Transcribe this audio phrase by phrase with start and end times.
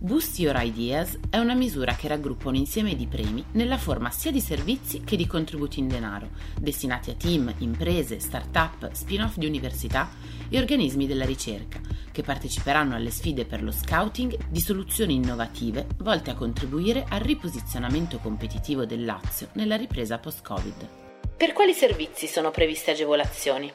[0.00, 4.30] Boost Your Ideas è una misura che raggruppa un insieme di premi nella forma sia
[4.30, 6.28] di servizi che di contributi in denaro,
[6.60, 10.08] destinati a team, imprese, start-up, spin-off di università
[10.48, 11.80] e organismi della ricerca,
[12.12, 18.18] che parteciperanno alle sfide per lo scouting di soluzioni innovative volte a contribuire al riposizionamento
[18.18, 20.88] competitivo del Lazio nella ripresa post-Covid.
[21.36, 23.72] Per quali servizi sono previste agevolazioni?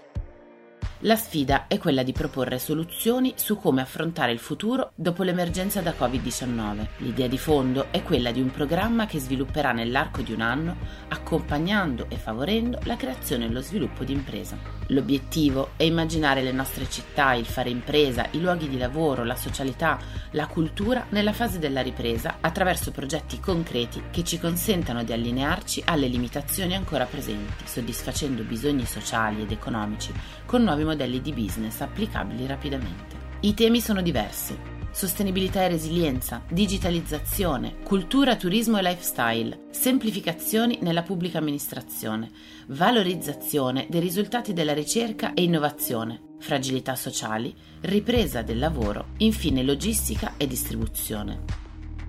[1.06, 5.94] La sfida è quella di proporre soluzioni su come affrontare il futuro dopo l'emergenza da
[6.00, 6.88] Covid-19.
[7.00, 10.78] L'idea di fondo è quella di un programma che svilupperà nell'arco di un anno,
[11.09, 14.58] accompagnando e favorendo la creazione e lo sviluppo di impresa.
[14.88, 20.00] L'obiettivo è immaginare le nostre città, il fare impresa, i luoghi di lavoro, la socialità,
[20.31, 26.08] la cultura nella fase della ripresa attraverso progetti concreti che ci consentano di allinearci alle
[26.08, 30.14] limitazioni ancora presenti, soddisfacendo bisogni sociali ed economici
[30.46, 33.22] con nuovi modelli modelli di business applicabili rapidamente.
[33.41, 34.58] I temi sono diversi.
[34.91, 42.30] Sostenibilità e resilienza, digitalizzazione, cultura, turismo e lifestyle, semplificazioni nella pubblica amministrazione,
[42.67, 50.45] valorizzazione dei risultati della ricerca e innovazione, fragilità sociali, ripresa del lavoro, infine logistica e
[50.45, 51.39] distribuzione.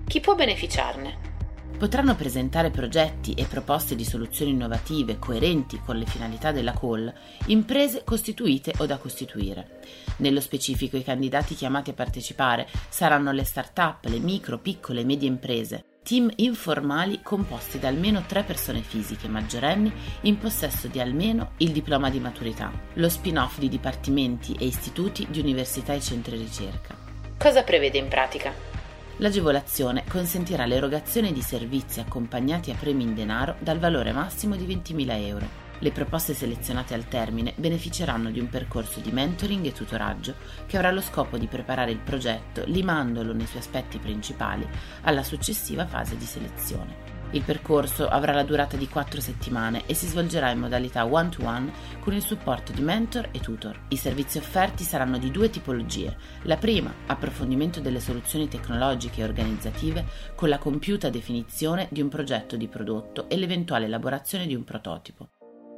[0.07, 1.34] Chi può beneficiarne?
[1.77, 7.13] Potranno presentare progetti e proposte di soluzioni innovative coerenti con le finalità della call
[7.47, 9.81] imprese costituite o da costituire.
[10.17, 15.27] Nello specifico i candidati chiamati a partecipare saranno le start-up, le micro, piccole e medie
[15.27, 21.71] imprese, team informali composti da almeno tre persone fisiche maggiorenni in possesso di almeno il
[21.71, 26.95] diploma di maturità, lo spin-off di dipartimenti e istituti di università e centri ricerca.
[27.37, 28.74] Cosa prevede in pratica?
[29.19, 35.25] L'agevolazione consentirà l'erogazione di servizi accompagnati a premi in denaro dal valore massimo di 20.000
[35.25, 35.63] euro.
[35.79, 40.91] Le proposte selezionate al termine beneficeranno di un percorso di mentoring e tutoraggio che avrà
[40.91, 44.67] lo scopo di preparare il progetto limandolo nei suoi aspetti principali
[45.03, 47.14] alla successiva fase di selezione.
[47.31, 52.13] Il percorso avrà la durata di 4 settimane e si svolgerà in modalità one-to-one con
[52.13, 53.77] il supporto di mentor e tutor.
[53.89, 56.15] I servizi offerti saranno di due tipologie.
[56.43, 60.05] La prima, approfondimento delle soluzioni tecnologiche e organizzative
[60.35, 65.29] con la compiuta definizione di un progetto di prodotto e l'eventuale elaborazione di un prototipo.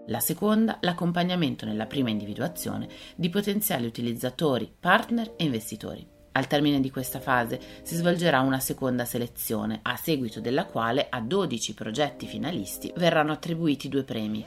[0.09, 6.15] La seconda, l'accompagnamento nella prima individuazione di potenziali utilizzatori, partner e investitori.
[6.37, 11.19] Al termine di questa fase si svolgerà una seconda selezione, a seguito della quale a
[11.19, 14.45] 12 progetti finalisti verranno attribuiti due premi.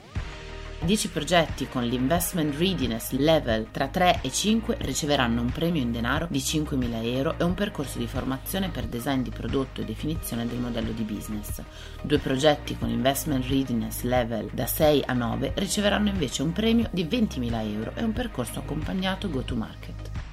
[0.83, 6.27] 10 progetti con l'Investment Readiness Level tra 3 e 5 riceveranno un premio in denaro
[6.29, 10.59] di 5.000 euro e un percorso di formazione per design di prodotto e definizione del
[10.59, 11.61] modello di business.
[12.01, 17.03] Due progetti con Investment Readiness Level da 6 a 9 riceveranno invece un premio di
[17.03, 20.30] 20.000 euro e un percorso accompagnato go to market.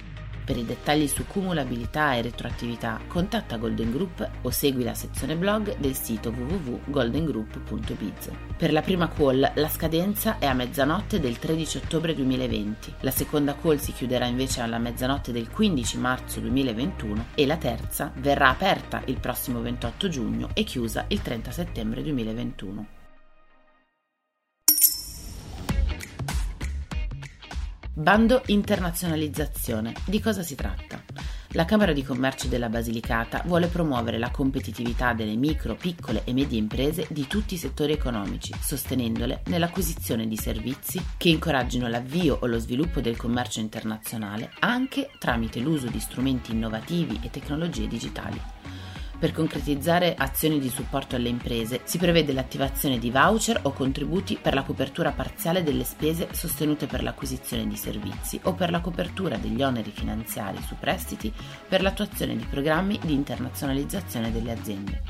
[0.49, 5.77] Per i dettagli su cumulabilità e retroattività contatta Golden Group o segui la sezione blog
[5.77, 8.31] del sito www.goldengroup.biz.
[8.57, 13.55] Per la prima call la scadenza è a mezzanotte del 13 ottobre 2020, la seconda
[13.61, 19.03] call si chiuderà invece alla mezzanotte del 15 marzo 2021 e la terza verrà aperta
[19.05, 22.98] il prossimo 28 giugno e chiusa il 30 settembre 2021.
[27.99, 29.93] Bando internazionalizzazione.
[30.05, 31.03] Di cosa si tratta?
[31.49, 36.57] La Camera di Commercio della Basilicata vuole promuovere la competitività delle micro, piccole e medie
[36.57, 42.57] imprese di tutti i settori economici, sostenendole nell'acquisizione di servizi che incoraggino l'avvio o lo
[42.57, 48.41] sviluppo del commercio internazionale anche tramite l'uso di strumenti innovativi e tecnologie digitali.
[49.19, 54.53] Per concretizzare azioni di supporto alle imprese si prevede l'attivazione di voucher o contributi per
[54.53, 59.61] la copertura parziale delle spese sostenute per l'acquisizione di servizi o per la copertura degli
[59.61, 61.33] oneri finanziari su prestiti
[61.67, 65.01] per l'attuazione di programmi di internazionalizzazione delle aziende.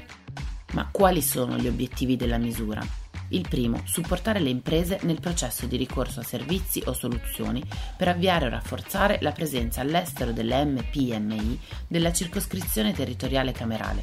[0.73, 2.98] Ma quali sono gli obiettivi della misura?
[3.31, 7.63] Il primo, supportare le imprese nel processo di ricorso a servizi o soluzioni
[7.95, 14.01] per avviare o rafforzare la presenza all'estero delle MPMI della circoscrizione territoriale camerale.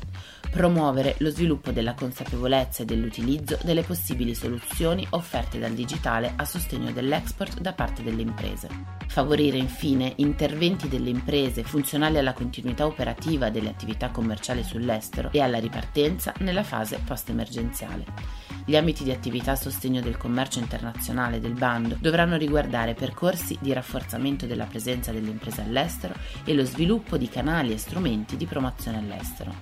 [0.49, 6.93] Promuovere lo sviluppo della consapevolezza e dell'utilizzo delle possibili soluzioni offerte dal digitale a sostegno
[6.93, 8.69] dell'export da parte delle imprese.
[9.08, 15.58] Favorire infine interventi delle imprese funzionali alla continuità operativa delle attività commerciali sull'estero e alla
[15.58, 18.55] ripartenza nella fase post-emergenziale.
[18.69, 23.73] Gli ambiti di attività a sostegno del commercio internazionale del bando dovranno riguardare percorsi di
[23.73, 26.15] rafforzamento della presenza delle imprese all'estero
[26.45, 29.55] e lo sviluppo di canali e strumenti di promozione all'estero.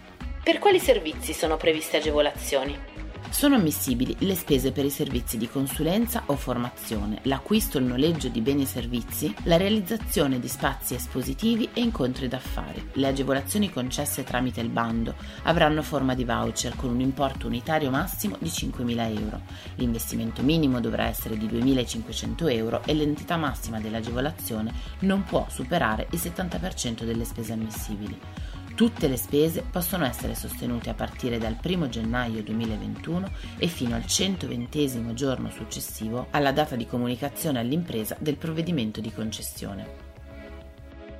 [0.43, 3.04] Per quali servizi sono previste agevolazioni?
[3.35, 8.29] Sono ammissibili le spese per i servizi di consulenza o formazione, l'acquisto o il noleggio
[8.29, 12.91] di beni e servizi, la realizzazione di spazi espositivi e incontri d'affari.
[12.93, 18.37] Le agevolazioni concesse tramite il bando avranno forma di voucher con un importo unitario massimo
[18.39, 19.41] di 5.000 euro.
[19.75, 26.21] L'investimento minimo dovrà essere di 2.500 euro e l'entità massima dell'agevolazione non può superare il
[26.23, 28.17] 70% delle spese ammissibili.
[28.75, 34.05] Tutte le spese possono essere sostenute a partire dal 1 gennaio 2021 e fino al
[34.05, 40.14] 120 giorno successivo alla data di comunicazione all'impresa del provvedimento di concessione.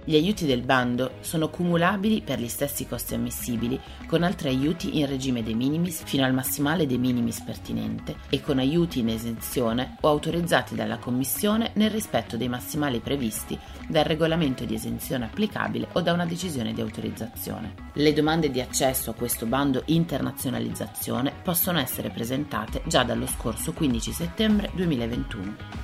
[0.07, 5.07] Gli aiuti del bando sono cumulabili per gli stessi costi ammissibili con altri aiuti in
[5.07, 10.09] regime de minimis fino al massimale de minimis pertinente e con aiuti in esenzione o
[10.09, 13.59] autorizzati dalla Commissione nel rispetto dei massimali previsti
[13.89, 17.73] dal regolamento di esenzione applicabile o da una decisione di autorizzazione.
[17.95, 24.13] Le domande di accesso a questo bando internazionalizzazione possono essere presentate già dallo scorso 15
[24.13, 25.84] settembre 2021.